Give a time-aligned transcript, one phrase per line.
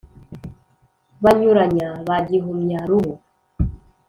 [1.23, 3.13] banyuranya ba gihumya ruhu,